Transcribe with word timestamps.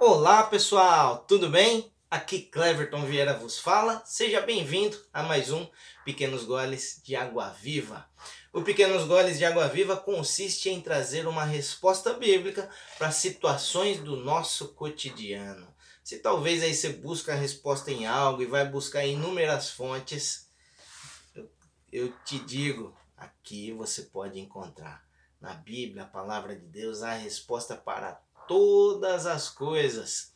Olá 0.00 0.44
pessoal, 0.44 1.24
tudo 1.26 1.50
bem? 1.50 1.92
Aqui 2.08 2.42
Cleverton 2.42 3.04
Vieira 3.04 3.36
vos 3.36 3.58
fala. 3.58 4.00
Seja 4.06 4.40
bem-vindo 4.40 4.96
a 5.12 5.24
mais 5.24 5.50
um 5.50 5.68
Pequenos 6.04 6.44
Goles 6.44 7.02
de 7.04 7.16
Água 7.16 7.48
Viva. 7.48 8.08
O 8.52 8.62
Pequenos 8.62 9.08
Goles 9.08 9.38
de 9.38 9.44
Água 9.44 9.66
Viva 9.66 9.96
consiste 9.96 10.70
em 10.70 10.80
trazer 10.80 11.26
uma 11.26 11.44
resposta 11.44 12.14
bíblica 12.14 12.70
para 12.96 13.10
situações 13.10 13.98
do 13.98 14.14
nosso 14.14 14.68
cotidiano. 14.74 15.66
Se 16.04 16.20
talvez 16.20 16.62
aí 16.62 16.76
você 16.76 16.90
busca 16.90 17.32
a 17.32 17.36
resposta 17.36 17.90
em 17.90 18.06
algo 18.06 18.40
e 18.40 18.46
vai 18.46 18.68
buscar 18.68 19.04
inúmeras 19.04 19.68
fontes, 19.68 20.48
eu, 21.90 22.12
te 22.24 22.38
digo, 22.38 22.96
aqui 23.16 23.72
você 23.72 24.02
pode 24.02 24.38
encontrar 24.38 25.04
na 25.40 25.54
Bíblia, 25.54 26.04
a 26.04 26.06
palavra 26.06 26.54
de 26.54 26.66
Deus, 26.66 27.02
a 27.02 27.14
resposta 27.14 27.76
para 27.76 28.20
todas 28.48 29.26
as 29.26 29.48
coisas. 29.48 30.32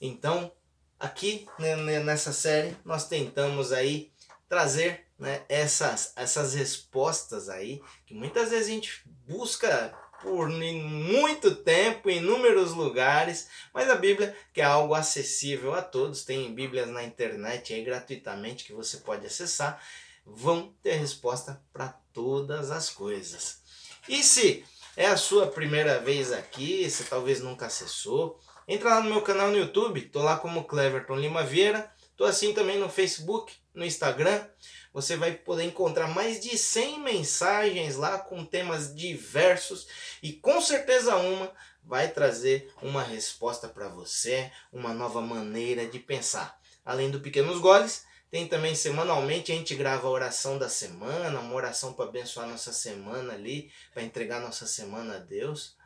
Então, 0.00 0.50
aqui 0.98 1.46
né, 1.58 1.76
né, 1.76 2.00
nessa 2.00 2.32
série, 2.32 2.76
nós 2.84 3.06
tentamos 3.06 3.72
aí 3.72 4.10
trazer 4.48 5.06
né, 5.18 5.42
essas, 5.48 6.12
essas 6.16 6.54
respostas 6.54 7.48
aí, 7.48 7.80
que 8.06 8.14
muitas 8.14 8.50
vezes 8.50 8.66
a 8.66 8.70
gente 8.70 9.02
busca 9.26 9.94
por 10.20 10.48
muito 10.48 11.54
tempo, 11.54 12.08
em 12.08 12.16
inúmeros 12.16 12.72
lugares, 12.72 13.48
mas 13.74 13.90
a 13.90 13.94
Bíblia, 13.94 14.34
que 14.54 14.60
é 14.62 14.64
algo 14.64 14.94
acessível 14.94 15.74
a 15.74 15.82
todos, 15.82 16.24
tem 16.24 16.54
Bíblias 16.54 16.88
na 16.88 17.04
internet 17.04 17.74
aí 17.74 17.84
gratuitamente 17.84 18.64
que 18.64 18.72
você 18.72 18.98
pode 18.98 19.26
acessar, 19.26 19.82
vão 20.24 20.74
ter 20.82 20.94
resposta 20.94 21.62
para 21.72 21.88
todas 22.12 22.70
as 22.70 22.88
coisas. 22.88 23.62
E 24.08 24.22
se 24.22 24.64
é 24.96 25.06
a 25.06 25.16
sua 25.16 25.46
primeira 25.46 25.98
vez 25.98 26.32
aqui, 26.32 26.88
você 26.88 27.04
talvez 27.04 27.40
nunca 27.40 27.66
acessou, 27.66 28.38
entra 28.66 28.90
lá 28.90 29.00
no 29.00 29.10
meu 29.10 29.22
canal 29.22 29.50
no 29.50 29.58
YouTube, 29.58 30.00
tô 30.02 30.22
lá 30.22 30.36
como 30.36 30.64
Cleverton 30.64 31.16
Lima 31.16 31.42
Vieira, 31.42 31.90
tô 32.16 32.24
assim 32.24 32.54
também 32.54 32.78
no 32.78 32.88
Facebook, 32.88 33.52
no 33.74 33.84
Instagram. 33.84 34.46
Você 34.92 35.16
vai 35.16 35.32
poder 35.32 35.64
encontrar 35.64 36.06
mais 36.06 36.40
de 36.40 36.56
100 36.56 37.00
mensagens 37.00 37.96
lá 37.96 38.18
com 38.18 38.44
temas 38.44 38.94
diversos 38.94 39.88
e 40.22 40.32
com 40.32 40.60
certeza 40.60 41.16
uma 41.16 41.50
vai 41.82 42.08
trazer 42.08 42.72
uma 42.80 43.02
resposta 43.02 43.68
para 43.68 43.88
você, 43.88 44.50
uma 44.72 44.94
nova 44.94 45.20
maneira 45.20 45.86
de 45.86 45.98
pensar. 45.98 46.58
Além 46.84 47.10
do 47.10 47.20
Pequenos 47.20 47.58
Goles, 47.58 48.04
tem 48.34 48.48
também 48.48 48.74
semanalmente 48.74 49.52
a 49.52 49.54
gente 49.54 49.76
grava 49.76 50.08
a 50.08 50.10
oração 50.10 50.58
da 50.58 50.68
semana, 50.68 51.38
uma 51.38 51.54
oração 51.54 51.92
para 51.92 52.06
abençoar 52.06 52.48
nossa 52.48 52.72
semana 52.72 53.32
ali, 53.32 53.70
para 53.92 54.02
entregar 54.02 54.40
nossa 54.40 54.66
semana 54.66 55.14
a 55.14 55.18
Deus. 55.20 55.76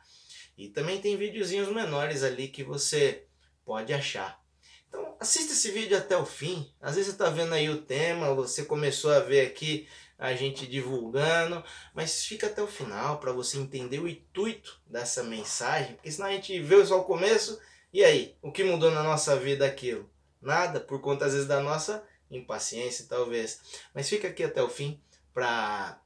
E 0.57 0.67
também 0.67 0.99
tem 0.99 1.15
videozinhos 1.15 1.69
menores 1.71 2.23
ali 2.23 2.47
que 2.47 2.63
você 2.63 3.27
pode 3.63 3.93
achar. 3.93 4.43
Então 4.87 5.15
assista 5.19 5.53
esse 5.53 5.69
vídeo 5.69 5.95
até 5.95 6.17
o 6.17 6.25
fim. 6.25 6.73
Às 6.81 6.95
vezes 6.95 7.11
você 7.11 7.21
está 7.21 7.29
vendo 7.29 7.53
aí 7.53 7.69
o 7.69 7.83
tema, 7.83 8.33
você 8.33 8.65
começou 8.65 9.11
a 9.11 9.19
ver 9.19 9.45
aqui 9.45 9.87
a 10.17 10.33
gente 10.33 10.65
divulgando, 10.65 11.63
mas 11.93 12.25
fica 12.25 12.47
até 12.47 12.63
o 12.63 12.67
final 12.67 13.19
para 13.19 13.31
você 13.31 13.59
entender 13.59 13.99
o 13.99 14.07
intuito 14.07 14.81
dessa 14.87 15.21
mensagem, 15.21 15.93
porque 15.93 16.11
senão 16.11 16.29
a 16.29 16.31
gente 16.31 16.59
vê 16.59 16.83
só 16.83 16.99
o 16.99 17.05
começo 17.05 17.61
e 17.93 18.03
aí, 18.03 18.35
o 18.41 18.51
que 18.51 18.63
mudou 18.63 18.89
na 18.89 19.03
nossa 19.03 19.35
vida 19.35 19.67
aquilo? 19.67 20.09
Nada, 20.41 20.79
por 20.79 20.99
conta 20.99 21.25
às 21.25 21.33
vezes 21.33 21.47
da 21.47 21.59
nossa 21.59 22.03
impaciência, 22.29 23.05
talvez. 23.07 23.59
Mas 23.93 24.09
fica 24.09 24.27
aqui 24.27 24.43
até 24.43 24.61
o 24.61 24.69
fim 24.69 25.01
para 25.33 25.99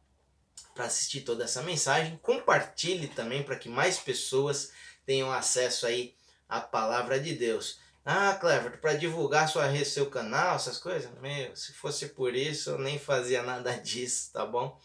para 0.74 0.86
assistir 0.86 1.22
toda 1.22 1.44
essa 1.44 1.62
mensagem. 1.62 2.18
Compartilhe 2.18 3.08
também 3.08 3.44
para 3.44 3.56
que 3.56 3.70
mais 3.70 4.00
pessoas 4.00 4.72
tenham 5.06 5.32
acesso 5.32 5.86
aí 5.86 6.16
à 6.50 6.60
palavra 6.60 7.20
de 7.20 7.36
Deus. 7.36 7.80
Ah, 8.06 8.36
Clever, 8.40 8.82
para 8.82 8.96
divulgar 8.96 9.48
sua 9.48 9.66
rede, 9.66 9.86
seu 9.86 10.10
canal, 10.10 10.56
essas 10.56 10.78
coisas? 10.78 11.10
Meu, 11.22 11.56
se 11.56 11.74
fosse 11.74 12.10
por 12.10 12.36
isso, 12.36 12.72
eu 12.72 12.80
nem 12.80 13.00
fazia 13.00 13.42
nada 13.44 13.72
disso, 13.80 14.32
tá 14.34 14.46
bom? 14.46 14.78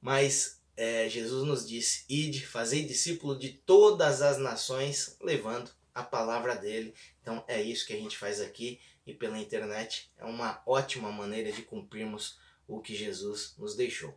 Mas 0.00 0.60
é, 0.76 1.08
Jesus 1.08 1.46
nos 1.46 1.68
disse: 1.68 2.04
ide, 2.08 2.46
fazei 2.46 2.84
discípulo 2.84 3.38
de 3.38 3.50
todas 3.50 4.22
as 4.22 4.38
nações, 4.38 5.16
levando 5.20 5.70
a 5.94 6.02
palavra 6.02 6.56
dele. 6.56 6.94
Então 7.20 7.44
é 7.46 7.60
isso 7.60 7.86
que 7.86 7.92
a 7.92 7.98
gente 7.98 8.16
faz 8.16 8.40
aqui 8.40 8.80
e 9.10 9.14
pela 9.14 9.38
internet 9.38 10.10
é 10.16 10.24
uma 10.24 10.62
ótima 10.64 11.10
maneira 11.10 11.50
de 11.50 11.62
cumprirmos 11.62 12.38
o 12.66 12.80
que 12.80 12.94
Jesus 12.94 13.54
nos 13.58 13.74
deixou. 13.74 14.16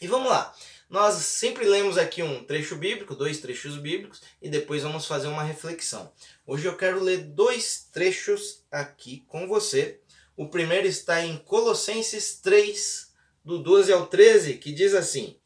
E 0.00 0.06
vamos 0.06 0.30
lá, 0.30 0.54
nós 0.88 1.14
sempre 1.16 1.64
lemos 1.64 1.96
aqui 1.96 2.22
um 2.22 2.42
trecho 2.42 2.74
bíblico, 2.74 3.14
dois 3.14 3.40
trechos 3.40 3.76
bíblicos, 3.76 4.20
e 4.40 4.48
depois 4.48 4.82
vamos 4.82 5.06
fazer 5.06 5.28
uma 5.28 5.42
reflexão. 5.42 6.12
Hoje 6.46 6.66
eu 6.66 6.76
quero 6.76 7.02
ler 7.02 7.18
dois 7.18 7.88
trechos 7.92 8.64
aqui 8.70 9.24
com 9.28 9.46
você. 9.46 10.00
O 10.36 10.48
primeiro 10.48 10.86
está 10.86 11.24
em 11.24 11.36
Colossenses 11.36 12.40
3, 12.40 13.12
do 13.44 13.62
12 13.62 13.92
ao 13.92 14.06
13, 14.06 14.54
que 14.54 14.72
diz 14.72 14.94
assim: 14.94 15.38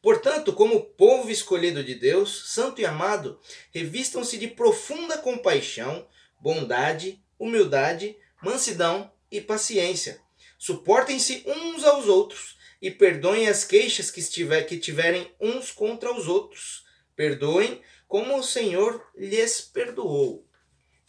Portanto, 0.00 0.52
como 0.52 0.84
povo 0.84 1.28
escolhido 1.30 1.82
de 1.82 1.96
Deus, 1.96 2.52
santo 2.52 2.80
e 2.80 2.86
amado, 2.86 3.40
revistam-se 3.72 4.38
de 4.38 4.46
profunda 4.46 5.18
compaixão, 5.18 6.06
bondade, 6.40 7.20
humildade, 7.38 8.16
mansidão 8.42 9.12
e 9.30 9.40
paciência. 9.40 10.20
Suportem-se 10.58 11.44
uns 11.46 11.84
aos 11.84 12.06
outros 12.06 12.56
e 12.80 12.90
perdoem 12.90 13.48
as 13.48 13.64
queixas 13.64 14.10
que, 14.10 14.20
estiver, 14.20 14.62
que 14.62 14.78
tiverem 14.78 15.30
uns 15.40 15.70
contra 15.70 16.12
os 16.12 16.28
outros. 16.28 16.84
Perdoem 17.14 17.82
como 18.06 18.38
o 18.38 18.42
Senhor 18.42 19.04
lhes 19.16 19.60
perdoou. 19.60 20.46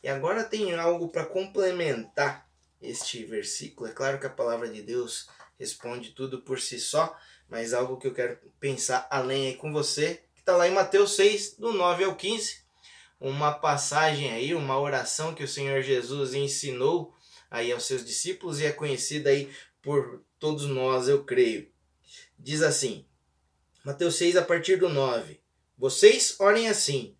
E 0.02 0.08
agora 0.08 0.44
tem 0.44 0.74
algo 0.76 1.10
para 1.10 1.26
complementar 1.26 2.50
este 2.82 3.24
versículo. 3.26 3.90
É 3.90 3.94
claro 3.94 4.20
que 4.20 4.28
a 4.28 4.32
palavra 4.32 4.70
de 4.70 4.82
Deus 4.82 5.28
responde 5.59 6.12
tudo 6.12 6.42
por 6.42 6.59
si 6.59 6.80
só, 6.80 7.18
mas 7.50 7.74
algo 7.74 7.98
que 7.98 8.08
eu 8.08 8.14
quero 8.14 8.38
pensar 8.59 9.08
além 9.09 9.48
aí 9.48 9.56
com 9.56 9.72
você, 9.72 10.24
que 10.34 10.42
está 10.42 10.56
lá 10.56 10.68
em 10.68 10.74
Mateus 10.74 11.16
6, 11.16 11.56
do 11.58 11.74
9 11.74 12.04
ao 12.04 12.16
15 12.16 12.66
uma 13.19 13.53
passagem 13.53 14.31
aí, 14.31 14.53
uma 14.53 14.79
oração 14.79 15.33
que 15.33 15.44
o 15.44 15.47
Senhor 15.47 15.81
Jesus 15.81 16.33
ensinou 16.33 17.13
aí 17.50 17.72
aos 17.72 17.85
seus 17.85 18.05
discípulos 18.05 18.59
e 18.59 18.66
é 18.66 18.72
conhecida 18.72 19.29
aí 19.29 19.50
por 19.81 20.23
todos 20.39 20.66
nós, 20.66 21.07
eu 21.07 21.23
creio. 21.23 21.72
Diz 22.38 22.61
assim, 22.61 23.05
Mateus 23.83 24.16
6 24.16 24.38
a 24.38 24.41
partir 24.41 24.78
do 24.78 24.89
9. 24.89 25.39
Vocês 25.78 26.39
orem 26.39 26.67
assim: 26.69 27.16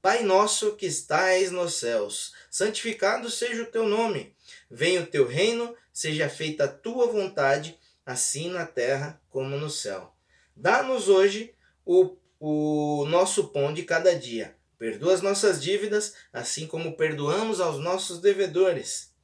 Pai 0.00 0.22
nosso 0.22 0.76
que 0.76 0.86
estais 0.86 1.50
nos 1.50 1.74
céus, 1.74 2.32
santificado 2.50 3.30
seja 3.30 3.62
o 3.62 3.70
teu 3.70 3.86
nome. 3.86 4.34
Venha 4.70 5.02
o 5.02 5.06
teu 5.06 5.26
reino, 5.26 5.76
seja 5.92 6.28
feita 6.28 6.64
a 6.64 6.68
tua 6.68 7.06
vontade, 7.06 7.78
assim 8.04 8.48
na 8.48 8.66
terra 8.66 9.20
como 9.28 9.56
no 9.56 9.68
céu. 9.68 10.14
Dá-nos 10.56 11.08
hoje 11.08 11.54
o, 11.84 12.16
o 12.38 13.04
nosso 13.06 13.48
pão 13.48 13.74
de 13.74 13.82
cada 13.82 14.16
dia 14.16 14.56
Perdoa 14.84 15.14
as 15.14 15.22
nossas 15.22 15.62
dívidas, 15.62 16.12
assim 16.30 16.66
como 16.66 16.94
perdoamos 16.94 17.58
aos 17.58 17.82
nossos 17.82 18.20
devedores. 18.20 19.14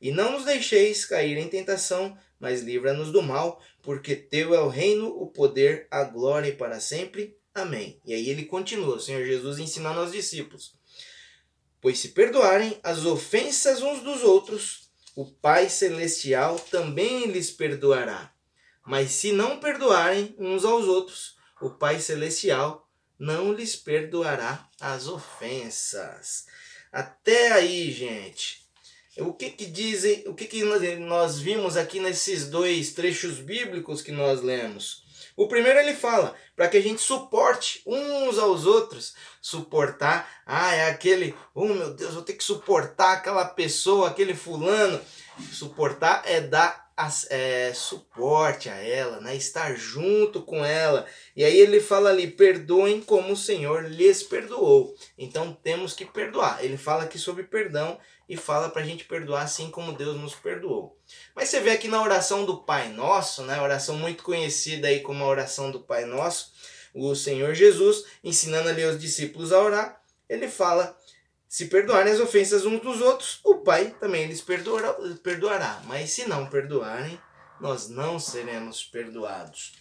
E 0.00 0.12
não 0.12 0.30
nos 0.30 0.44
deixeis 0.44 1.04
cair 1.04 1.36
em 1.36 1.48
tentação, 1.48 2.16
mas 2.38 2.62
livra-nos 2.62 3.10
do 3.10 3.20
mal, 3.20 3.60
porque 3.82 4.14
teu 4.14 4.54
é 4.54 4.60
o 4.60 4.68
reino, 4.68 5.08
o 5.08 5.26
poder, 5.26 5.88
a 5.90 6.04
glória 6.04 6.50
e 6.50 6.54
para 6.54 6.78
sempre. 6.78 7.36
Amém. 7.52 8.00
E 8.04 8.14
aí 8.14 8.28
ele 8.28 8.44
continua, 8.44 8.94
o 8.94 9.00
Senhor 9.00 9.24
Jesus 9.24 9.58
ensinando 9.58 9.98
aos 9.98 10.12
discípulos. 10.12 10.76
Pois 11.80 11.98
se 11.98 12.10
perdoarem 12.10 12.78
as 12.84 13.04
ofensas 13.04 13.82
uns 13.82 14.04
dos 14.04 14.22
outros, 14.22 14.88
o 15.16 15.26
Pai 15.26 15.68
Celestial 15.68 16.60
também 16.70 17.26
lhes 17.26 17.50
perdoará. 17.50 18.32
Mas 18.86 19.10
se 19.10 19.32
não 19.32 19.58
perdoarem 19.58 20.36
uns 20.38 20.64
aos 20.64 20.86
outros, 20.86 21.34
o 21.60 21.70
Pai 21.70 21.98
Celestial 21.98 22.87
não 23.18 23.52
lhes 23.52 23.74
perdoará 23.74 24.68
as 24.80 25.08
ofensas. 25.08 26.46
Até 26.92 27.52
aí, 27.52 27.90
gente. 27.90 28.66
O 29.18 29.32
que 29.32 29.50
que 29.50 29.66
dizem, 29.66 30.22
o 30.28 30.34
que 30.34 30.46
que 30.46 30.62
nós 30.96 31.40
vimos 31.40 31.76
aqui 31.76 31.98
nesses 31.98 32.48
dois 32.48 32.92
trechos 32.92 33.40
bíblicos 33.40 34.00
que 34.00 34.12
nós 34.12 34.40
lemos? 34.40 35.02
O 35.36 35.48
primeiro 35.48 35.78
ele 35.78 35.94
fala 35.94 36.34
para 36.56 36.68
que 36.68 36.76
a 36.76 36.80
gente 36.80 37.00
suporte 37.00 37.82
uns 37.86 38.38
aos 38.38 38.66
outros. 38.66 39.14
Suportar, 39.40 40.28
ah, 40.44 40.74
é 40.74 40.90
aquele, 40.90 41.34
oh 41.54 41.66
meu 41.66 41.94
Deus, 41.94 42.14
vou 42.14 42.22
ter 42.22 42.32
que 42.32 42.42
suportar 42.42 43.12
aquela 43.12 43.44
pessoa, 43.44 44.08
aquele 44.08 44.34
fulano. 44.34 45.00
Suportar 45.52 46.22
é 46.24 46.40
dar 46.40 46.87
é, 47.30 47.72
suporte 47.74 48.68
a 48.68 48.74
ela, 48.74 49.20
né? 49.20 49.36
estar 49.36 49.76
junto 49.76 50.42
com 50.42 50.64
ela. 50.64 51.06
E 51.36 51.44
aí 51.44 51.58
ele 51.58 51.80
fala 51.80 52.10
ali: 52.10 52.26
perdoem 52.26 53.00
como 53.00 53.32
o 53.32 53.36
Senhor 53.36 53.84
lhes 53.84 54.22
perdoou. 54.22 54.94
Então 55.16 55.56
temos 55.62 55.92
que 55.92 56.04
perdoar. 56.04 56.64
Ele 56.64 56.76
fala 56.76 57.04
aqui 57.04 57.18
sobre 57.18 57.44
perdão 57.44 57.98
e 58.28 58.36
fala 58.36 58.68
para 58.68 58.82
a 58.82 58.84
gente 58.84 59.04
perdoar 59.04 59.42
assim 59.42 59.70
como 59.70 59.92
Deus 59.92 60.20
nos 60.20 60.34
perdoou. 60.34 60.98
Mas 61.34 61.48
você 61.48 61.60
vê 61.60 61.70
aqui 61.70 61.86
na 61.86 62.02
oração 62.02 62.44
do 62.44 62.58
Pai 62.58 62.88
Nosso, 62.88 63.42
né? 63.42 63.60
oração 63.60 63.96
muito 63.96 64.22
conhecida 64.22 64.88
aí 64.88 65.00
como 65.00 65.22
a 65.22 65.28
oração 65.28 65.70
do 65.70 65.80
Pai 65.80 66.04
Nosso, 66.04 66.52
o 66.92 67.14
Senhor 67.14 67.54
Jesus 67.54 68.04
ensinando 68.24 68.68
ali 68.68 68.84
os 68.84 68.98
discípulos 68.98 69.52
a 69.52 69.62
orar. 69.62 70.02
ele 70.28 70.48
fala: 70.48 70.98
se 71.48 71.66
perdoarem 71.66 72.12
as 72.12 72.20
ofensas 72.20 72.66
uns 72.66 72.80
dos 72.80 73.00
outros, 73.00 73.40
o 73.42 73.56
Pai 73.56 73.96
também 73.98 74.26
lhes 74.26 74.42
perdoará, 74.42 74.94
perdoará. 75.22 75.80
Mas 75.86 76.10
se 76.10 76.28
não 76.28 76.46
perdoarem, 76.46 77.18
nós 77.58 77.88
não 77.88 78.20
seremos 78.20 78.84
perdoados. 78.84 79.72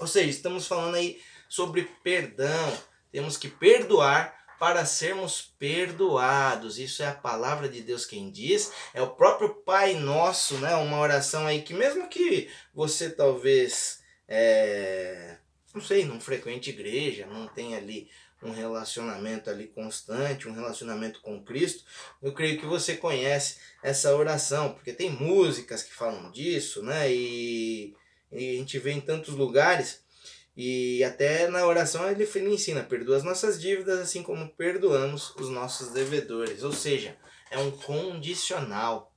Ou 0.00 0.06
seja, 0.06 0.28
estamos 0.28 0.66
falando 0.66 0.96
aí 0.96 1.20
sobre 1.48 1.88
perdão. 2.02 2.76
Temos 3.12 3.36
que 3.36 3.48
perdoar 3.48 4.36
para 4.58 4.84
sermos 4.84 5.54
perdoados. 5.58 6.78
Isso 6.78 7.02
é 7.02 7.06
a 7.06 7.14
palavra 7.14 7.68
de 7.68 7.82
Deus 7.82 8.04
quem 8.04 8.30
diz. 8.30 8.72
É 8.92 9.00
o 9.00 9.10
próprio 9.10 9.54
Pai 9.54 9.94
Nosso, 9.94 10.58
né? 10.58 10.74
Uma 10.74 10.98
oração 10.98 11.46
aí 11.46 11.62
que 11.62 11.72
mesmo 11.72 12.08
que 12.08 12.50
você 12.74 13.10
talvez 13.10 14.00
é, 14.28 15.36
não 15.72 15.80
sei, 15.80 16.04
não 16.04 16.20
frequente 16.20 16.70
igreja, 16.70 17.26
não 17.26 17.46
tem 17.46 17.76
ali 17.76 18.10
um 18.42 18.50
relacionamento 18.50 19.48
ali 19.48 19.66
constante, 19.68 20.48
um 20.48 20.52
relacionamento 20.52 21.20
com 21.20 21.42
Cristo, 21.42 21.84
eu 22.22 22.32
creio 22.32 22.58
que 22.58 22.66
você 22.66 22.96
conhece 22.96 23.58
essa 23.82 24.14
oração, 24.14 24.72
porque 24.72 24.92
tem 24.92 25.10
músicas 25.10 25.82
que 25.82 25.94
falam 25.94 26.30
disso, 26.30 26.82
né? 26.82 27.10
E, 27.12 27.94
e 28.30 28.56
a 28.56 28.58
gente 28.58 28.78
vê 28.78 28.92
em 28.92 29.00
tantos 29.00 29.34
lugares. 29.34 30.04
E 30.56 31.04
até 31.04 31.48
na 31.48 31.66
oração 31.66 32.08
ele, 32.10 32.28
ele 32.34 32.54
ensina: 32.54 32.82
perdoa 32.82 33.16
as 33.16 33.22
nossas 33.22 33.60
dívidas, 33.60 34.00
assim 34.00 34.22
como 34.22 34.48
perdoamos 34.54 35.34
os 35.36 35.50
nossos 35.50 35.90
devedores. 35.90 36.62
Ou 36.62 36.72
seja, 36.72 37.16
é 37.50 37.58
um 37.58 37.70
condicional. 37.70 39.12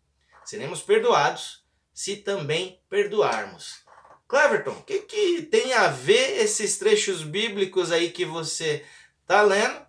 Seremos 0.45 0.81
perdoados 0.81 1.63
se 1.93 2.17
também 2.17 2.81
perdoarmos. 2.89 3.83
Cleverton, 4.27 4.71
o 4.71 4.83
que, 4.83 4.99
que 4.99 5.41
tem 5.41 5.73
a 5.73 5.87
ver 5.87 6.39
esses 6.41 6.77
trechos 6.77 7.23
bíblicos 7.23 7.91
aí 7.91 8.11
que 8.11 8.25
você 8.25 8.85
tá 9.29 9.43
lendo 9.43 9.85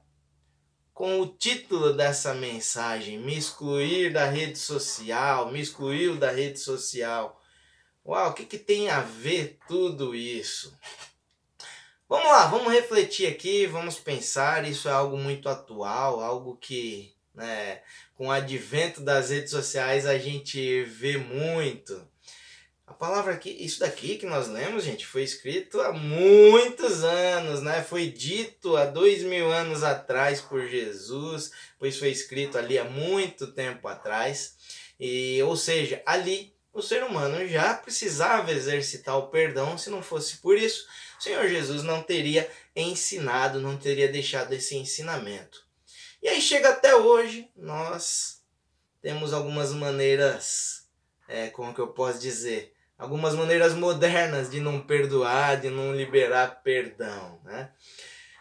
com 0.92 1.18
o 1.18 1.26
título 1.26 1.94
dessa 1.94 2.34
mensagem? 2.34 3.18
Me 3.18 3.38
excluir 3.38 4.12
da 4.12 4.26
rede 4.26 4.58
social, 4.58 5.50
me 5.50 5.58
excluiu 5.58 6.16
da 6.18 6.30
rede 6.30 6.58
social. 6.58 7.40
Uau, 8.04 8.28
o 8.28 8.34
que, 8.34 8.44
que 8.44 8.58
tem 8.58 8.90
a 8.90 9.00
ver 9.00 9.58
tudo 9.66 10.14
isso? 10.14 10.78
Vamos 12.06 12.26
lá, 12.26 12.48
vamos 12.48 12.70
refletir 12.70 13.28
aqui, 13.28 13.64
vamos 13.64 13.98
pensar. 13.98 14.68
Isso 14.68 14.90
é 14.90 14.92
algo 14.92 15.16
muito 15.16 15.48
atual, 15.48 16.20
algo 16.20 16.58
que, 16.58 17.14
né, 17.34 17.80
com 18.16 18.26
o 18.26 18.30
advento 18.30 19.00
das 19.00 19.30
redes 19.30 19.52
sociais, 19.52 20.04
a 20.04 20.18
gente 20.18 20.82
vê 20.82 21.16
muito. 21.16 22.06
A 22.90 22.94
palavra 22.94 23.32
aqui, 23.32 23.50
isso 23.50 23.78
daqui 23.78 24.18
que 24.18 24.26
nós 24.26 24.48
lemos, 24.48 24.82
gente, 24.82 25.06
foi 25.06 25.22
escrito 25.22 25.80
há 25.80 25.92
muitos 25.92 27.04
anos, 27.04 27.62
né? 27.62 27.84
Foi 27.84 28.10
dito 28.10 28.76
há 28.76 28.84
dois 28.84 29.22
mil 29.22 29.50
anos 29.50 29.84
atrás 29.84 30.40
por 30.40 30.66
Jesus, 30.66 31.52
pois 31.78 31.96
foi 31.96 32.08
escrito 32.08 32.58
ali 32.58 32.80
há 32.80 32.84
muito 32.84 33.46
tempo 33.52 33.86
atrás. 33.86 34.56
E, 34.98 35.40
ou 35.44 35.56
seja, 35.56 36.02
ali 36.04 36.52
o 36.72 36.82
ser 36.82 37.04
humano 37.04 37.46
já 37.46 37.74
precisava 37.74 38.50
exercitar 38.50 39.16
o 39.16 39.28
perdão, 39.28 39.78
se 39.78 39.88
não 39.88 40.02
fosse 40.02 40.38
por 40.38 40.58
isso, 40.58 40.84
o 41.16 41.22
Senhor 41.22 41.46
Jesus 41.46 41.84
não 41.84 42.02
teria 42.02 42.50
ensinado, 42.74 43.60
não 43.60 43.76
teria 43.76 44.08
deixado 44.08 44.52
esse 44.52 44.74
ensinamento. 44.76 45.64
E 46.20 46.28
aí 46.28 46.42
chega 46.42 46.70
até 46.70 46.96
hoje, 46.96 47.48
nós 47.54 48.42
temos 49.00 49.32
algumas 49.32 49.72
maneiras, 49.72 50.88
é, 51.28 51.48
como 51.50 51.72
que 51.72 51.80
eu 51.80 51.88
posso 51.88 52.18
dizer, 52.18 52.74
algumas 53.00 53.34
maneiras 53.34 53.74
modernas 53.74 54.50
de 54.50 54.60
não 54.60 54.78
perdoar, 54.78 55.58
de 55.58 55.70
não 55.70 55.96
liberar 55.96 56.62
perdão, 56.62 57.40
né? 57.42 57.70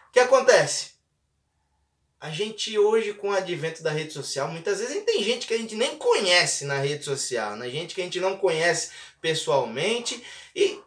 O 0.08 0.12
que 0.12 0.20
acontece? 0.20 0.90
A 2.20 2.28
gente 2.28 2.78
hoje 2.78 3.14
com 3.14 3.30
o 3.30 3.32
advento 3.32 3.82
da 3.82 3.90
rede 3.90 4.12
social, 4.12 4.48
muitas 4.48 4.78
vezes 4.78 5.02
tem 5.04 5.24
gente 5.24 5.46
que 5.46 5.54
a 5.54 5.58
gente 5.58 5.74
nem 5.74 5.96
conhece 5.96 6.66
na 6.66 6.78
rede 6.78 7.02
social, 7.02 7.56
né? 7.56 7.70
Gente 7.70 7.94
que 7.94 8.02
a 8.02 8.04
gente 8.04 8.20
não 8.20 8.36
conhece 8.36 8.90
pessoalmente 9.18 10.22
e 10.54 10.78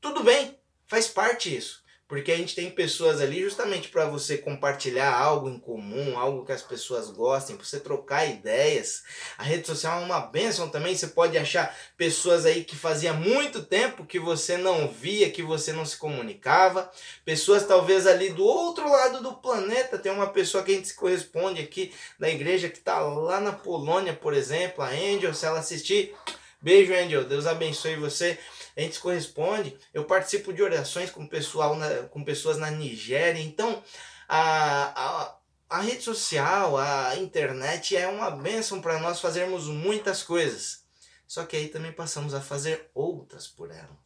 tudo 0.00 0.22
bem, 0.22 0.56
faz 0.86 1.08
parte 1.08 1.54
isso. 1.54 1.84
Porque 2.08 2.30
a 2.30 2.36
gente 2.36 2.54
tem 2.54 2.70
pessoas 2.70 3.20
ali 3.20 3.42
justamente 3.42 3.88
para 3.88 4.04
você 4.06 4.38
compartilhar 4.38 5.12
algo 5.12 5.48
em 5.48 5.58
comum, 5.58 6.16
algo 6.16 6.44
que 6.44 6.52
as 6.52 6.62
pessoas 6.62 7.10
gostem, 7.10 7.56
para 7.56 7.66
você 7.66 7.80
trocar 7.80 8.26
ideias. 8.26 9.02
A 9.36 9.42
rede 9.42 9.66
social 9.66 10.00
é 10.00 10.04
uma 10.04 10.20
benção 10.20 10.68
também. 10.68 10.94
Você 10.94 11.08
pode 11.08 11.36
achar 11.36 11.76
pessoas 11.96 12.46
aí 12.46 12.62
que 12.62 12.76
fazia 12.76 13.12
muito 13.12 13.64
tempo 13.64 14.06
que 14.06 14.20
você 14.20 14.56
não 14.56 14.86
via, 14.88 15.30
que 15.30 15.42
você 15.42 15.72
não 15.72 15.84
se 15.84 15.96
comunicava. 15.96 16.88
Pessoas 17.24 17.66
talvez 17.66 18.06
ali 18.06 18.30
do 18.30 18.44
outro 18.44 18.88
lado 18.88 19.20
do 19.20 19.34
planeta. 19.34 19.98
Tem 19.98 20.12
uma 20.12 20.28
pessoa 20.28 20.62
que 20.62 20.70
a 20.70 20.74
gente 20.74 20.88
se 20.88 20.94
corresponde 20.94 21.60
aqui 21.60 21.92
da 22.20 22.30
igreja 22.30 22.68
que 22.68 22.78
está 22.78 23.00
lá 23.00 23.40
na 23.40 23.52
Polônia, 23.52 24.14
por 24.14 24.32
exemplo, 24.32 24.84
a 24.84 24.90
Angel. 24.90 25.34
Se 25.34 25.44
ela 25.44 25.58
assistir, 25.58 26.14
beijo, 26.60 26.92
Angel. 26.92 27.24
Deus 27.24 27.46
abençoe 27.46 27.96
você 27.96 28.38
a 28.76 28.82
gente 28.82 29.00
corresponde. 29.00 29.76
Eu 29.94 30.04
participo 30.04 30.52
de 30.52 30.62
orações 30.62 31.10
com, 31.10 31.26
pessoal 31.26 31.74
na, 31.76 32.02
com 32.04 32.22
pessoas 32.22 32.58
na 32.58 32.70
Nigéria. 32.70 33.40
Então, 33.40 33.82
a, 34.28 34.92
a, 34.94 35.36
a 35.70 35.80
rede 35.80 36.02
social, 36.02 36.76
a 36.76 37.16
internet 37.16 37.96
é 37.96 38.06
uma 38.06 38.30
bênção 38.30 38.80
para 38.82 38.98
nós 38.98 39.18
fazermos 39.18 39.66
muitas 39.66 40.22
coisas. 40.22 40.84
Só 41.26 41.44
que 41.44 41.56
aí 41.56 41.68
também 41.68 41.90
passamos 41.90 42.34
a 42.34 42.40
fazer 42.40 42.90
outras 42.94 43.48
por 43.48 43.70
ela. 43.70 43.96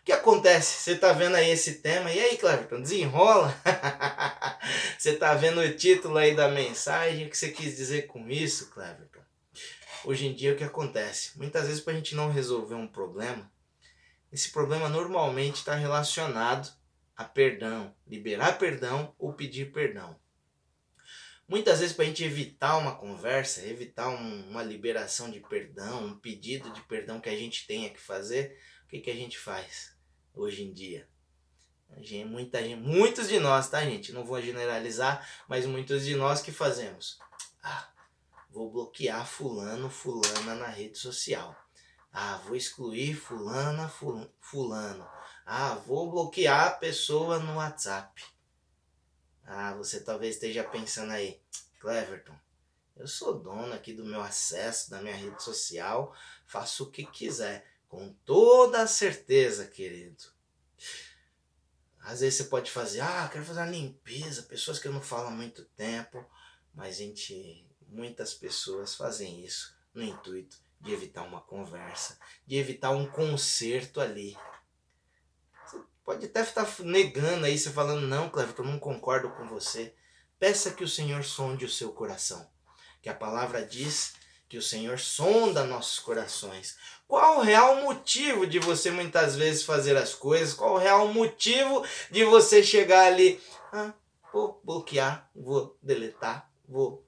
O 0.00 0.04
que 0.04 0.12
acontece? 0.12 0.84
Você 0.84 0.92
está 0.92 1.12
vendo 1.12 1.34
aí 1.34 1.50
esse 1.50 1.74
tema? 1.74 2.10
E 2.12 2.18
aí, 2.18 2.36
Cleverton, 2.38 2.80
desenrola? 2.80 3.54
você 4.96 5.10
está 5.10 5.34
vendo 5.34 5.60
o 5.60 5.76
título 5.76 6.16
aí 6.16 6.34
da 6.34 6.48
mensagem? 6.48 7.26
O 7.26 7.30
que 7.30 7.36
você 7.36 7.50
quis 7.50 7.76
dizer 7.76 8.06
com 8.06 8.30
isso, 8.30 8.70
Cleverton? 8.70 9.15
Hoje 10.04 10.26
em 10.26 10.34
dia, 10.34 10.52
o 10.52 10.56
que 10.56 10.64
acontece? 10.64 11.36
Muitas 11.38 11.66
vezes, 11.66 11.80
para 11.80 11.92
a 11.92 11.96
gente 11.96 12.14
não 12.14 12.30
resolver 12.30 12.74
um 12.74 12.86
problema, 12.86 13.50
esse 14.32 14.50
problema 14.50 14.88
normalmente 14.88 15.56
está 15.56 15.74
relacionado 15.74 16.72
a 17.16 17.24
perdão, 17.24 17.94
liberar 18.06 18.58
perdão 18.58 19.14
ou 19.18 19.32
pedir 19.32 19.72
perdão. 19.72 20.18
Muitas 21.48 21.80
vezes, 21.80 21.94
para 21.94 22.04
a 22.04 22.08
gente 22.08 22.24
evitar 22.24 22.76
uma 22.76 22.96
conversa, 22.96 23.64
evitar 23.64 24.08
um, 24.08 24.50
uma 24.50 24.62
liberação 24.62 25.30
de 25.30 25.40
perdão, 25.40 26.06
um 26.06 26.18
pedido 26.18 26.70
de 26.72 26.82
perdão 26.82 27.20
que 27.20 27.28
a 27.28 27.36
gente 27.36 27.66
tenha 27.66 27.88
que 27.88 28.00
fazer, 28.00 28.58
o 28.84 28.88
que, 28.88 29.00
que 29.00 29.10
a 29.10 29.14
gente 29.14 29.38
faz 29.38 29.96
hoje 30.34 30.64
em 30.64 30.72
dia? 30.72 31.08
Gente, 31.98 32.28
muita 32.28 32.60
gente, 32.62 32.80
muitos 32.80 33.28
de 33.28 33.38
nós, 33.38 33.70
tá, 33.70 33.80
gente? 33.82 34.12
Não 34.12 34.24
vou 34.24 34.42
generalizar, 34.42 35.26
mas 35.48 35.64
muitos 35.64 36.04
de 36.04 36.16
nós 36.16 36.42
que 36.42 36.50
fazemos. 36.50 37.18
Ah, 37.62 37.88
vou 38.56 38.70
bloquear 38.70 39.26
fulano, 39.26 39.90
fulana 39.90 40.54
na 40.54 40.68
rede 40.68 40.96
social. 40.96 41.54
Ah, 42.10 42.38
vou 42.46 42.56
excluir 42.56 43.14
fulana, 43.14 43.92
fulano. 44.40 45.06
Ah, 45.44 45.74
vou 45.74 46.10
bloquear 46.10 46.68
a 46.68 46.70
pessoa 46.70 47.38
no 47.38 47.56
WhatsApp. 47.56 48.24
Ah, 49.44 49.74
você 49.74 50.00
talvez 50.00 50.36
esteja 50.36 50.64
pensando 50.64 51.12
aí, 51.12 51.38
Cleverton, 51.78 52.34
eu 52.96 53.06
sou 53.06 53.38
dono 53.38 53.74
aqui 53.74 53.92
do 53.92 54.06
meu 54.06 54.22
acesso, 54.22 54.90
da 54.90 55.02
minha 55.02 55.14
rede 55.14 55.42
social, 55.42 56.16
faço 56.46 56.84
o 56.84 56.90
que 56.90 57.04
quiser, 57.04 57.70
com 57.86 58.10
toda 58.24 58.80
a 58.80 58.86
certeza, 58.86 59.66
querido. 59.66 60.24
Às 62.00 62.20
vezes 62.20 62.38
você 62.38 62.44
pode 62.44 62.70
fazer, 62.70 63.00
ah, 63.00 63.28
quero 63.30 63.44
fazer 63.44 63.60
uma 63.60 63.70
limpeza, 63.70 64.44
pessoas 64.44 64.78
que 64.78 64.88
eu 64.88 64.92
não 64.92 65.02
falo 65.02 65.28
há 65.28 65.30
muito 65.30 65.66
tempo, 65.76 66.24
mas 66.72 66.96
gente, 66.96 67.65
muitas 67.88 68.34
pessoas 68.34 68.94
fazem 68.94 69.44
isso 69.44 69.74
no 69.94 70.02
intuito 70.02 70.56
de 70.80 70.92
evitar 70.92 71.22
uma 71.22 71.40
conversa, 71.40 72.18
de 72.46 72.56
evitar 72.56 72.90
um 72.90 73.06
conserto 73.06 74.00
ali. 74.00 74.36
Você 75.64 75.80
pode 76.04 76.26
até 76.26 76.42
estar 76.42 76.66
negando 76.80 77.46
aí, 77.46 77.58
você 77.58 77.70
falando, 77.70 78.06
não, 78.06 78.28
Cleverton, 78.28 78.62
eu 78.62 78.68
não 78.68 78.78
concordo 78.78 79.30
com 79.30 79.46
você. 79.48 79.94
Peça 80.38 80.72
que 80.72 80.84
o 80.84 80.88
Senhor 80.88 81.24
sonde 81.24 81.64
o 81.64 81.70
seu 81.70 81.92
coração. 81.92 82.48
Que 83.00 83.08
a 83.08 83.14
palavra 83.14 83.64
diz 83.64 84.14
que 84.48 84.58
o 84.58 84.62
Senhor 84.62 84.98
sonda 84.98 85.64
nossos 85.64 85.98
corações. 85.98 86.76
Qual 87.08 87.38
o 87.38 87.42
real 87.42 87.82
motivo 87.82 88.46
de 88.46 88.58
você 88.58 88.90
muitas 88.90 89.36
vezes 89.36 89.64
fazer 89.64 89.96
as 89.96 90.14
coisas? 90.14 90.54
Qual 90.54 90.74
o 90.74 90.78
real 90.78 91.08
motivo 91.08 91.84
de 92.10 92.24
você 92.24 92.62
chegar 92.62 93.06
ali? 93.06 93.40
Ah, 93.72 93.92
vou 94.32 94.60
bloquear, 94.62 95.30
vou 95.34 95.76
deletar, 95.82 96.50
vou 96.68 97.05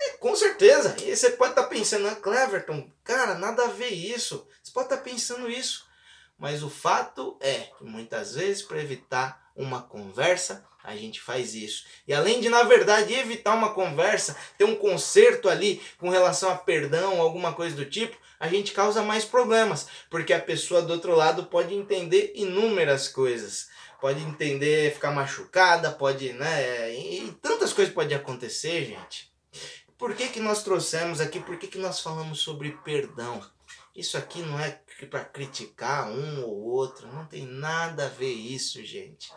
é, 0.00 0.10
com 0.12 0.34
certeza. 0.34 0.96
E 1.02 1.14
você 1.14 1.30
pode 1.30 1.52
estar 1.52 1.64
tá 1.64 1.68
pensando, 1.68 2.08
ah, 2.08 2.16
Cleverton, 2.16 2.90
cara, 3.04 3.34
nada 3.34 3.64
a 3.64 3.68
ver 3.68 3.90
isso. 3.90 4.46
Você 4.62 4.72
pode 4.72 4.86
estar 4.86 4.96
tá 4.96 5.02
pensando 5.02 5.50
isso. 5.50 5.86
Mas 6.38 6.62
o 6.62 6.70
fato 6.70 7.36
é 7.38 7.68
que 7.76 7.84
muitas 7.84 8.34
vezes, 8.34 8.62
para 8.62 8.80
evitar 8.80 9.50
uma 9.54 9.82
conversa, 9.82 10.64
a 10.82 10.96
gente 10.96 11.20
faz 11.20 11.54
isso. 11.54 11.84
E 12.08 12.14
além 12.14 12.40
de, 12.40 12.48
na 12.48 12.62
verdade, 12.62 13.12
evitar 13.12 13.54
uma 13.54 13.74
conversa, 13.74 14.34
ter 14.56 14.64
um 14.64 14.74
conserto 14.74 15.50
ali 15.50 15.82
com 15.98 16.08
relação 16.08 16.50
a 16.50 16.56
perdão, 16.56 17.20
alguma 17.20 17.52
coisa 17.52 17.76
do 17.76 17.84
tipo, 17.84 18.16
a 18.38 18.48
gente 18.48 18.72
causa 18.72 19.02
mais 19.02 19.26
problemas. 19.26 19.86
Porque 20.08 20.32
a 20.32 20.40
pessoa 20.40 20.80
do 20.80 20.94
outro 20.94 21.14
lado 21.14 21.44
pode 21.44 21.74
entender 21.74 22.32
inúmeras 22.34 23.06
coisas. 23.06 23.68
pode 24.00 24.22
entender, 24.22 24.94
ficar 24.94 25.10
machucada, 25.10 25.90
pode, 25.90 26.32
né? 26.32 26.90
E 26.94 27.36
tantas 27.42 27.70
coisas 27.70 27.92
podem 27.92 28.16
acontecer, 28.16 28.86
gente. 28.86 29.30
Por 30.00 30.16
que, 30.16 30.30
que 30.30 30.40
nós 30.40 30.62
trouxemos 30.62 31.20
aqui? 31.20 31.38
Por 31.38 31.58
que, 31.58 31.68
que 31.68 31.76
nós 31.76 32.00
falamos 32.00 32.40
sobre 32.40 32.72
perdão? 32.78 33.46
Isso 33.94 34.16
aqui 34.16 34.40
não 34.40 34.58
é 34.58 34.70
para 35.10 35.26
criticar 35.26 36.10
um 36.10 36.42
ou 36.42 36.58
outro, 36.58 37.06
não 37.12 37.26
tem 37.26 37.44
nada 37.44 38.06
a 38.06 38.08
ver 38.08 38.32
isso, 38.32 38.82
gente. 38.82 39.30
A 39.30 39.36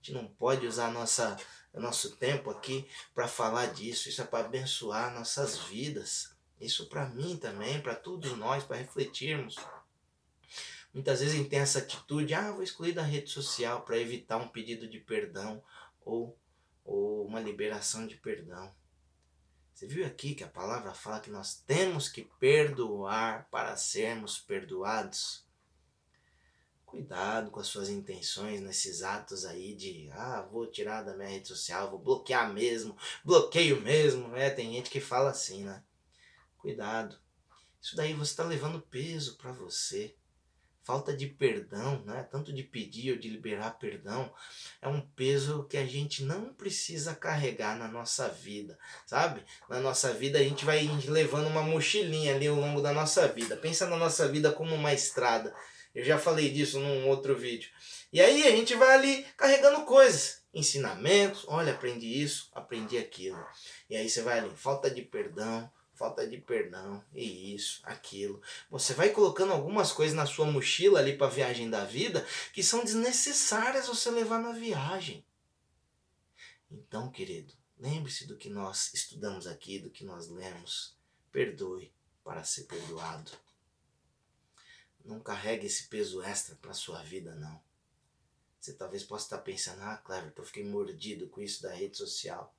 gente 0.00 0.12
não 0.14 0.26
pode 0.26 0.66
usar 0.66 0.90
nossa, 0.90 1.36
nosso 1.74 2.16
tempo 2.16 2.48
aqui 2.48 2.88
para 3.14 3.28
falar 3.28 3.66
disso. 3.66 4.08
Isso 4.08 4.22
é 4.22 4.24
para 4.24 4.46
abençoar 4.46 5.12
nossas 5.12 5.58
vidas. 5.58 6.34
Isso 6.58 6.88
para 6.88 7.10
mim 7.10 7.36
também, 7.36 7.78
para 7.82 7.94
todos 7.94 8.32
nós, 8.38 8.64
para 8.64 8.78
refletirmos. 8.78 9.56
Muitas 10.94 11.20
vezes 11.20 11.34
a 11.34 11.36
gente 11.36 11.50
tem 11.50 11.58
essa 11.58 11.80
atitude, 11.80 12.32
ah, 12.32 12.50
vou 12.50 12.62
excluir 12.62 12.92
da 12.94 13.02
rede 13.02 13.28
social 13.28 13.82
para 13.82 13.98
evitar 13.98 14.38
um 14.38 14.48
pedido 14.48 14.88
de 14.88 15.00
perdão 15.00 15.62
ou, 16.00 16.34
ou 16.82 17.26
uma 17.26 17.40
liberação 17.40 18.06
de 18.06 18.16
perdão. 18.16 18.72
Você 19.74 19.86
viu 19.86 20.06
aqui 20.06 20.34
que 20.34 20.44
a 20.44 20.48
palavra 20.48 20.94
fala 20.94 21.20
que 21.20 21.30
nós 21.30 21.56
temos 21.66 22.08
que 22.08 22.22
perdoar 22.38 23.48
para 23.50 23.76
sermos 23.76 24.38
perdoados? 24.38 25.44
Cuidado 26.84 27.50
com 27.50 27.58
as 27.58 27.68
suas 27.68 27.88
intenções 27.88 28.60
nesses 28.60 29.02
atos 29.02 29.46
aí 29.46 29.74
de, 29.74 30.10
ah, 30.12 30.42
vou 30.42 30.66
tirar 30.66 31.02
da 31.02 31.16
minha 31.16 31.28
rede 31.28 31.48
social, 31.48 31.90
vou 31.90 31.98
bloquear 31.98 32.52
mesmo, 32.52 32.96
bloqueio 33.24 33.80
mesmo. 33.80 34.36
É, 34.36 34.50
tem 34.50 34.74
gente 34.74 34.90
que 34.90 35.00
fala 35.00 35.30
assim, 35.30 35.64
né? 35.64 35.82
Cuidado. 36.58 37.18
Isso 37.80 37.96
daí 37.96 38.12
você 38.12 38.30
está 38.30 38.44
levando 38.44 38.80
peso 38.80 39.36
para 39.36 39.52
você 39.52 40.14
falta 40.82 41.16
de 41.16 41.26
perdão, 41.26 42.02
né? 42.04 42.26
tanto 42.30 42.52
de 42.52 42.62
pedir 42.62 43.12
ou 43.12 43.18
de 43.18 43.28
liberar 43.28 43.78
perdão, 43.78 44.32
é 44.80 44.88
um 44.88 45.00
peso 45.00 45.64
que 45.64 45.76
a 45.76 45.86
gente 45.86 46.24
não 46.24 46.52
precisa 46.52 47.14
carregar 47.14 47.78
na 47.78 47.88
nossa 47.88 48.28
vida, 48.28 48.78
sabe? 49.06 49.44
Na 49.68 49.80
nossa 49.80 50.12
vida 50.12 50.38
a 50.38 50.42
gente 50.42 50.64
vai 50.64 50.88
levando 51.08 51.46
uma 51.46 51.62
mochilinha 51.62 52.34
ali 52.34 52.46
ao 52.46 52.56
longo 52.56 52.80
da 52.80 52.92
nossa 52.92 53.28
vida. 53.28 53.56
Pensa 53.56 53.86
na 53.86 53.96
nossa 53.96 54.28
vida 54.28 54.50
como 54.52 54.74
uma 54.74 54.92
estrada. 54.92 55.54
Eu 55.94 56.04
já 56.04 56.18
falei 56.18 56.50
disso 56.50 56.80
num 56.80 57.08
outro 57.08 57.36
vídeo. 57.36 57.70
E 58.12 58.20
aí 58.20 58.46
a 58.46 58.50
gente 58.50 58.74
vai 58.74 58.94
ali 58.94 59.26
carregando 59.36 59.84
coisas, 59.84 60.42
ensinamentos, 60.52 61.44
olha, 61.48 61.72
aprendi 61.72 62.22
isso, 62.22 62.50
aprendi 62.54 62.98
aquilo. 62.98 63.42
E 63.88 63.96
aí 63.96 64.08
você 64.08 64.22
vai 64.22 64.38
ali, 64.38 64.50
falta 64.56 64.90
de 64.90 65.02
perdão, 65.02 65.70
falta 66.02 66.26
de 66.26 66.36
perdão, 66.36 67.00
e 67.14 67.54
isso, 67.54 67.80
aquilo. 67.84 68.42
Você 68.68 68.92
vai 68.92 69.10
colocando 69.10 69.52
algumas 69.52 69.92
coisas 69.92 70.16
na 70.16 70.26
sua 70.26 70.50
mochila 70.50 70.98
ali 70.98 71.16
para 71.16 71.28
a 71.28 71.30
viagem 71.30 71.70
da 71.70 71.84
vida 71.84 72.26
que 72.52 72.60
são 72.60 72.82
desnecessárias 72.82 73.86
você 73.86 74.10
levar 74.10 74.40
na 74.40 74.50
viagem. 74.50 75.24
Então, 76.68 77.08
querido, 77.08 77.54
lembre-se 77.78 78.26
do 78.26 78.36
que 78.36 78.50
nós 78.50 78.92
estudamos 78.92 79.46
aqui, 79.46 79.78
do 79.78 79.90
que 79.90 80.04
nós 80.04 80.28
lemos. 80.28 80.98
Perdoe 81.30 81.94
para 82.24 82.42
ser 82.42 82.64
perdoado. 82.64 83.30
Não 85.04 85.20
carregue 85.20 85.66
esse 85.66 85.86
peso 85.86 86.20
extra 86.20 86.56
para 86.56 86.74
sua 86.74 87.00
vida, 87.04 87.32
não. 87.36 87.62
Você 88.58 88.72
talvez 88.72 89.04
possa 89.04 89.26
estar 89.26 89.38
pensando, 89.38 89.82
ah, 89.82 89.98
Clever, 89.98 90.32
eu 90.36 90.44
fiquei 90.44 90.64
mordido 90.64 91.28
com 91.28 91.40
isso 91.40 91.62
da 91.62 91.72
rede 91.72 91.96
social. 91.96 92.52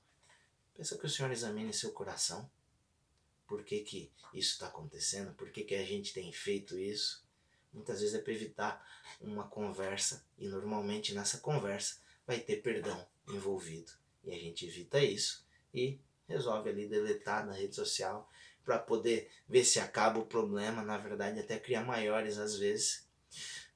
Pensa 0.74 0.98
que 0.98 1.06
o 1.06 1.10
Senhor 1.10 1.30
examine 1.30 1.74
seu 1.74 1.92
coração 1.92 2.50
por 3.48 3.64
que, 3.64 3.80
que 3.82 4.12
isso 4.34 4.54
está 4.54 4.68
acontecendo, 4.68 5.34
por 5.34 5.52
que, 5.52 5.64
que 5.64 5.76
a 5.76 5.86
gente 5.86 6.14
tem 6.14 6.32
feito 6.32 6.78
isso. 6.78 7.24
Muitas 7.72 8.02
vezes 8.02 8.16
é 8.16 8.20
para 8.20 8.34
evitar 8.34 8.88
uma 9.20 9.48
conversa 9.48 10.26
e 10.38 10.48
normalmente 10.48 11.14
nessa 11.14 11.40
conversa 11.40 11.98
vai 12.26 12.40
ter 12.40 12.58
perdão 12.58 13.06
envolvido. 13.28 13.92
E 14.24 14.32
a 14.32 14.38
gente 14.38 14.66
evita 14.66 15.00
isso 15.00 15.46
e 15.74 16.00
resolve 16.28 16.70
ali 16.70 16.88
deletar 16.88 17.46
na 17.46 17.54
rede 17.54 17.76
social 17.76 18.30
para 18.64 18.80
poder 18.80 19.30
ver 19.48 19.66
se 19.66 19.80
acaba 19.80 20.20
o 20.20 20.26
problema, 20.26 20.84
na 20.84 20.98
verdade 20.98 21.40
até 21.40 21.60
criar 21.60 21.84
maiores 21.84 22.38
às 22.38 22.58
vezes. 22.58 23.08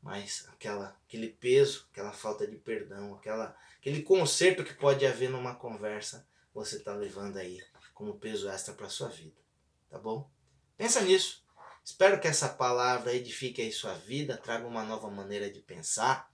Mas 0.02 0.48
aquela, 0.50 0.98
aquele 1.06 1.30
peso, 1.30 1.88
aquela 1.92 2.14
falta 2.14 2.48
de 2.48 2.56
perdão, 2.56 3.16
aquela, 3.16 3.58
aquele 3.80 4.04
conserto 4.04 4.64
que 4.64 4.76
pode 4.76 5.06
haver 5.06 5.30
numa 5.30 5.56
conversa, 5.56 6.26
você 6.54 6.78
está 6.78 6.94
levando 6.94 7.38
aí 7.38 7.62
como 7.94 8.20
peso 8.20 8.48
extra 8.48 8.74
para 8.74 8.90
sua 8.90 9.10
vida 9.10 9.47
tá 9.90 9.98
bom? 9.98 10.30
Pensa 10.78 11.02
nisso. 11.02 11.44
Espero 11.84 12.20
que 12.20 12.28
essa 12.28 12.50
palavra 12.50 13.14
edifique 13.14 13.62
aí 13.62 13.72
sua 13.72 13.94
vida, 13.94 14.38
traga 14.38 14.68
uma 14.68 14.84
nova 14.84 15.10
maneira 15.10 15.50
de 15.50 15.62
pensar 15.62 16.30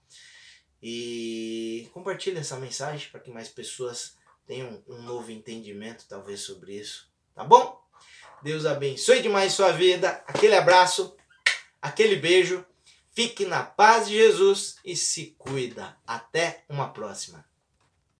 e 0.82 1.88
compartilhe 1.94 2.38
essa 2.38 2.56
mensagem 2.56 3.08
para 3.10 3.20
que 3.20 3.30
mais 3.30 3.48
pessoas 3.48 4.16
tenham 4.46 4.82
um 4.86 5.00
novo 5.02 5.30
entendimento, 5.30 6.06
talvez, 6.08 6.40
sobre 6.40 6.74
isso, 6.74 7.10
tá 7.34 7.44
bom? 7.44 7.82
Deus 8.42 8.66
abençoe 8.66 9.22
demais 9.22 9.54
sua 9.54 9.72
vida. 9.72 10.22
Aquele 10.26 10.54
abraço, 10.54 11.16
aquele 11.80 12.16
beijo. 12.16 12.62
Fique 13.12 13.46
na 13.46 13.62
paz 13.62 14.08
de 14.08 14.16
Jesus 14.16 14.76
e 14.84 14.94
se 14.94 15.34
cuida. 15.38 15.96
Até 16.06 16.64
uma 16.68 16.92
próxima. 16.92 17.46